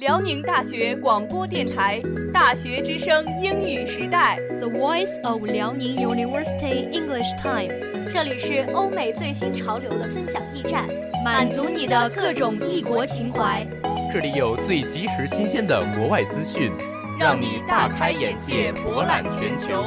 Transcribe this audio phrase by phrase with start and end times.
[0.00, 2.00] 辽宁大学广播电台
[2.32, 10.88] 《大学之声英语时代》The Voice of Liaoning University English Time，这里是欧美最新潮流的分享驿站，
[11.22, 13.66] 满足你的各种异国情怀。
[14.10, 16.72] 这里有最及时新鲜的国外资讯，
[17.18, 19.84] 让你大开眼界，博览全球。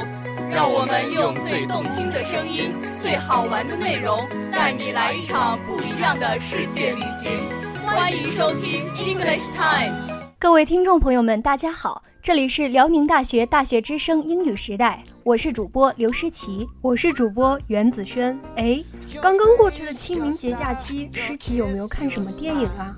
[0.48, 2.70] 让我们用最动听的声音、
[3.00, 7.48] 最好玩的内容，带你来一场不一样的世界旅行。
[7.84, 10.03] 欢迎收听 English Time。
[10.44, 18.38] 各位听众朋友们，大家好，这里是辽宁大学大学之声英语时代，我是主播刘诗琪，我是主播袁子轩。
[18.56, 18.78] 哎，
[19.22, 22.94] 刚刚过去的清明节假期，诗琪有没有看什么电影啊？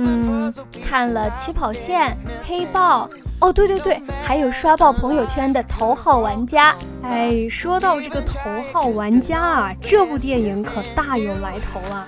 [0.00, 0.52] 嗯，
[0.86, 2.02] 看了《起跑线》
[2.46, 3.08] 《黑豹》。
[3.40, 6.72] 哦，对对对，还有刷爆朋友圈的《头号玩家》。
[7.02, 12.06] 哎，说到这个《头号玩家》啊，这部电影可大有来头啊。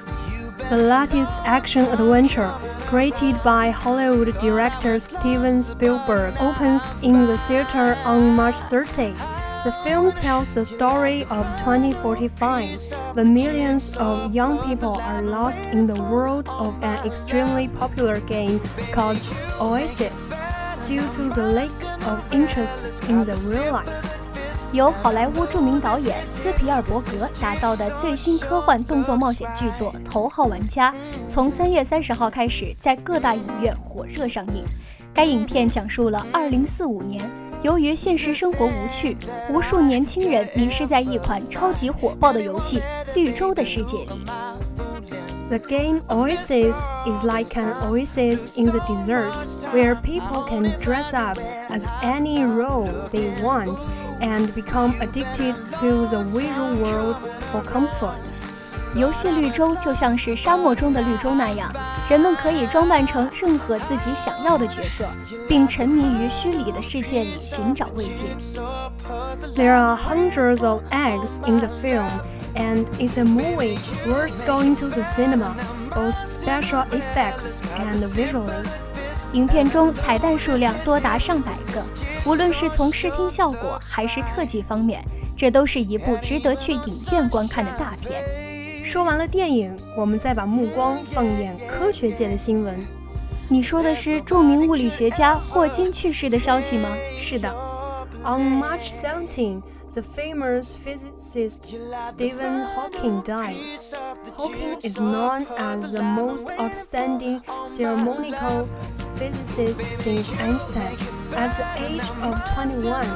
[0.69, 2.51] The latest action adventure
[2.92, 9.14] created by Hollywood director Steven Spielberg opens in the theater on March 30.
[9.64, 15.88] The film tells the story of 2045, when millions of young people are lost in
[15.88, 18.60] the world of an extremely popular game
[18.92, 19.20] called
[19.60, 20.34] Oasis
[20.88, 24.18] due to the lack of interest in the real life.
[24.74, 30.92] 由好莱坞着名导演斯皮尔伯格打造的最新科幻动作冒险巨作《头号玩家》，
[31.32, 34.64] 从三月三十号开始在各大影院火热上映。
[35.14, 37.22] 该影片讲述了2045年，
[37.64, 39.18] 由于现实生活无趣，
[39.50, 42.80] 无数年轻人迷失在一款超级火爆的游戏《
[43.16, 44.26] 绿洲》的世界里。
[45.50, 46.76] The game Oasis
[47.06, 49.32] is like an oasis in the desert,
[49.74, 51.40] where people can dress up
[51.70, 53.76] as any role they want
[54.20, 57.16] and become addicted to the visual world
[57.52, 58.18] for comfort.
[58.95, 61.73] 游戏绿洲就像是沙漠中的绿洲那样，
[62.11, 65.07] 人们可以装扮成任何自己想要的角色，
[65.49, 68.37] 并沉迷于虚拟的世界里寻找慰藉。
[69.57, 72.11] There are hundreds of eggs in the film
[72.55, 75.55] and it's a movie worth going to the cinema,
[75.95, 78.67] both special effects and visually.
[79.33, 81.83] 影片中彩蛋数量多达上百个，
[82.27, 85.03] 无论是从视听效果还是特技方面，
[85.35, 88.52] 这都是一部值得去影院观看的大片。
[88.92, 92.80] 说完了电影，我们再把目光放眼科学界的新闻。
[93.50, 96.90] 你说的是着名物理学家霍金去世的消息吗？
[97.22, 97.50] 是的，
[98.24, 99.62] On March 17.
[99.98, 101.66] the famous physicist
[102.12, 103.58] Stephen Hawking died.
[104.36, 108.70] Hawking is known as the most outstanding ceremonial
[109.16, 110.96] physicist since Einstein.
[111.34, 113.08] At the age of 21,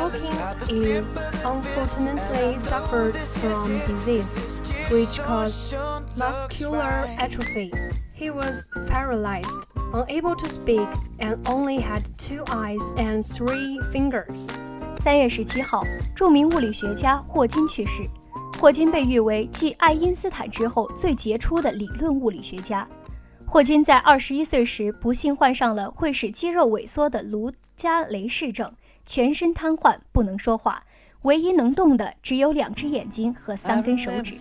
[0.00, 0.32] Hawking
[0.70, 1.04] is
[1.44, 4.58] unfortunately suffered from disease,
[4.90, 5.76] which caused
[6.16, 7.70] muscular atrophy.
[8.14, 9.50] He was paralyzed,
[9.92, 10.88] unable to speak,
[11.18, 14.48] and only had two eyes and three fingers.
[15.02, 15.84] 三月十七号，
[16.16, 18.02] 著名物理学家霍金去世。
[18.58, 22.88] 霍金被誉为继爱因斯坦之后最杰出的理论物理学家。
[23.46, 28.72] 霍金在二十一岁时不幸患上了会使肌肉萎缩的卢加雷氏症，
[29.05, 30.83] 全身瘫痪，不能说话，
[31.23, 34.35] 唯一能动的只有两只眼睛和三根手指。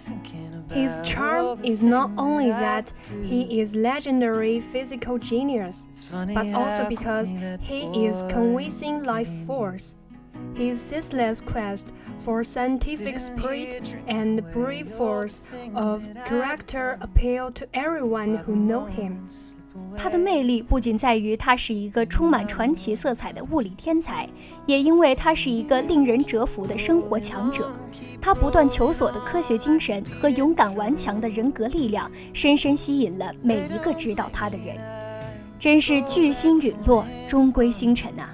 [0.71, 2.87] His charm is not only that
[3.23, 9.95] he is legendary physical genius, but also because he is convincing life force.
[10.55, 11.85] His ceaseless quest
[12.25, 15.41] for scientific spirit and brave force
[15.75, 19.29] of character appeal to everyone who know him.
[19.98, 24.28] 他的魅力不仅在于他是一个充满传奇色彩的物理天才，
[24.66, 27.72] 也因为他是一个令人折服的生活强者。
[28.22, 34.78] 他不断求索的科学精神和勇敢顽强的人格力量，深深吸引了每一个知道他的人。
[35.58, 38.34] 真是巨星陨落，终归星辰啊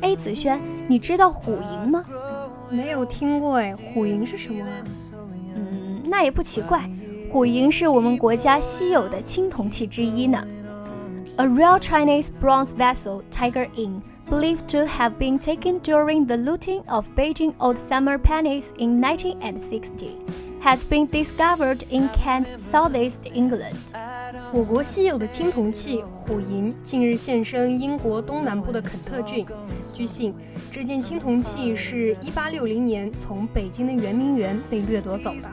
[0.00, 2.04] ！A 子轩，你知道虎营吗？
[2.68, 4.68] 没有听过哎，虎营是什么啊？
[5.54, 6.88] 嗯，那也不奇怪，
[7.30, 10.44] 虎营是我们国家稀有的青铜器之一呢。
[11.38, 17.14] A real Chinese bronze vessel, Tiger Inn, believed to have been taken during the looting of
[17.14, 20.16] Beijing old summer palace in 1960,
[20.62, 23.78] has been discovered in Kent, southeast England.
[24.52, 29.46] 我国稀有的青铜器虎银近日现身英国东南部的肯特郡。
[29.94, 30.34] 据信，
[30.70, 35.50] 这件青铜器是1860年从北京的圆明园被掠夺走的。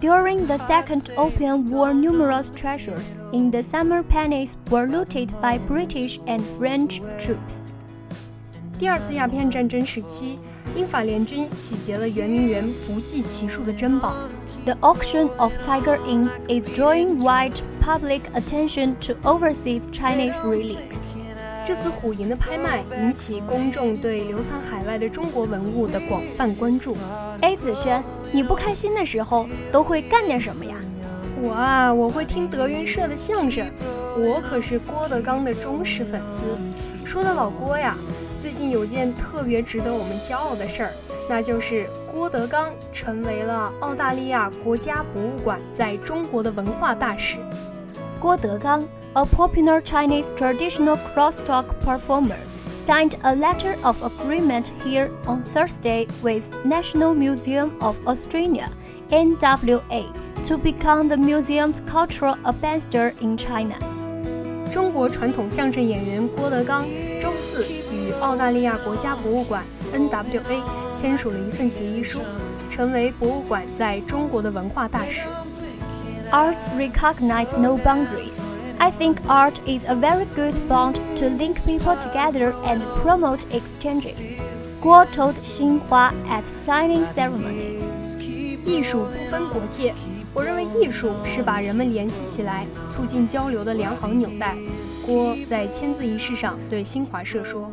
[0.00, 6.18] During the Second Opium War, numerous treasures in the Summer Palace were looted by British
[6.26, 7.66] and French troops.
[8.78, 10.38] 第二次鸦片战争时期，
[10.76, 14.14] 英法联军洗劫了圆明园不计其数的珍宝。
[14.64, 20.98] The auction of Tiger Inn is drawing wide public attention to overseas Chinese relics.
[21.66, 26.96] 这次虎银的拍卖引起公众对流藏海外的中国文物的广泛关注。
[27.40, 28.02] 哎，子轩，
[28.32, 30.76] 你不开心的时候都会干点什么呀？
[31.40, 33.70] 我啊，我会听德云社的相声。
[34.16, 37.06] 我可是郭德纲的忠实粉丝。
[37.06, 37.96] 说的老郭呀，
[38.47, 40.91] 最近有件特别值得我们骄傲的事儿，
[41.29, 47.37] 那就是郭德纲成为了澳大利亚国家博物馆在中国的文化大使。
[48.19, 48.83] 郭德纲。
[49.15, 52.39] a popular Chinese traditional crosstalk performer,
[52.75, 58.71] signed a letter of agreement here on Thursday with National Museum of Australia
[59.11, 60.07] (NWA)
[60.45, 63.75] to become the museum's cultural ambassador in China.
[64.73, 66.83] 中国传统相声演员郭德纲
[67.21, 67.86] 周四与
[68.20, 69.62] 澳大利亚国家博物馆
[69.94, 70.62] （NWA）
[70.94, 72.20] 签署了一份协议书，
[72.70, 75.22] 成为博物馆在中国的文化大使。
[76.30, 78.34] Arts recognize no boundaries.
[78.78, 84.36] I think art is a very good bond to link people together and promote exchanges.
[84.82, 87.78] Guo told Xinhua at signing ceremony.
[88.64, 89.94] 艺术不分国界，
[90.34, 94.56] 我认为艺术是把人们联系起来、促进交流的良好纽带。
[95.06, 97.70] 郭在签字仪式上对新华社说。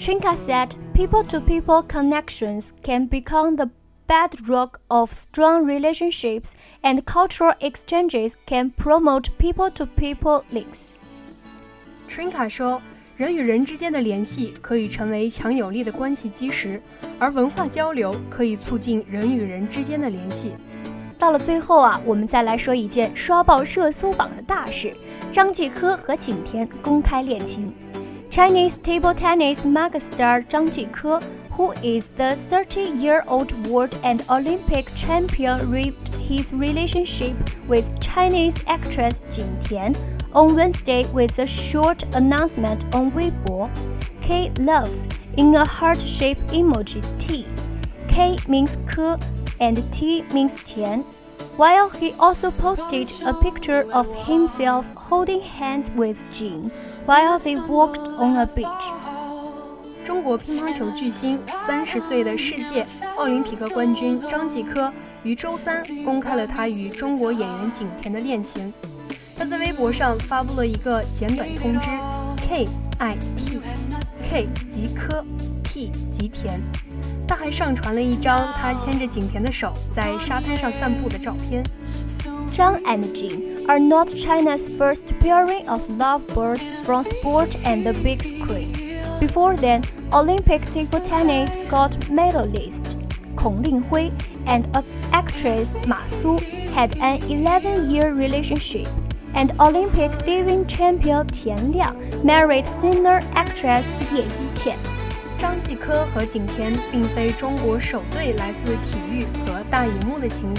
[0.00, 3.68] Trinka said, people-to-people connections can become the
[4.06, 10.94] bedrock of strong relationships and cultural exchanges can promote people-to-people links.
[12.08, 12.80] Trinka 说，
[13.18, 16.80] 人与人之间的联系可以成为强有力的关系基石，
[17.18, 20.52] 而文化交流可以促进人与人之间的联系。
[21.18, 24.96] 到了最后啊，我们再来说一件刷爆热搜榜的大事：
[25.30, 27.70] 张继科和景甜公开恋情。
[28.30, 31.22] Chinese table tennis megastar Zhang Jike
[31.60, 37.34] who is the 30-year-old world and Olympic champion, ripped his relationship
[37.66, 39.96] with Chinese actress Jing Tian
[40.32, 43.68] on Wednesday with a short announcement on Weibo.
[44.22, 47.46] K loves in a heart-shaped emoji T.
[48.08, 49.20] K means Ke
[49.58, 51.04] and T means Tian.
[51.60, 56.70] While he also posted a picture of himself holding hands with Jin
[57.04, 58.86] while they walked on a beach.
[60.02, 64.90] 中国乒乓球巨星、三十岁的世界奥林匹克冠军张继科
[65.22, 68.72] 于周三公开了他与中国演员景甜的恋情。
[69.36, 71.90] 他在微博上发布了一个简短通知
[72.38, 72.64] ：K
[73.00, 75.22] I T，K 即科
[75.62, 76.58] ，T 即甜。
[77.29, 81.63] 他还上传了一张他牵着景甜的手在沙滩上散步的照片。
[82.51, 88.71] Zhang and Jing are not China's first pairing of lovebirds from sport and the big screen.
[89.19, 89.81] Before then,
[90.13, 92.95] Olympic table tennis gold medalist
[93.35, 94.11] Kong Linghui
[94.47, 94.65] and
[95.11, 96.37] actress Ma Su
[96.73, 98.87] had an 11-year relationship,
[99.33, 104.98] and Olympic diving champion Tian Liang married singer actress Ye Yiqian.
[105.40, 110.58] 张继科和景甜并非中国首对来自体育和大荧幕的情侣。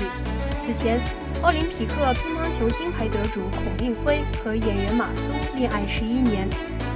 [0.65, 0.99] 此前，
[1.43, 5.21] 奥林匹克乒乓球金牌得主孔令辉和演员马苏
[5.55, 6.47] 恋爱十一年。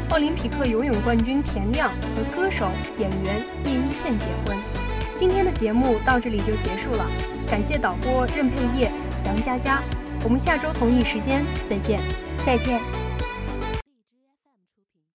[0.09, 4.57] 奥林匹克游泳冠军田亮和歌手演员叶一茜结婚。
[5.15, 7.05] 今天的节目到这里就结束了，
[7.45, 8.91] 感谢导播任佩叶、
[9.25, 9.83] 杨佳佳。
[10.23, 11.99] 我们下周同一时间再见，
[12.43, 13.04] 再见。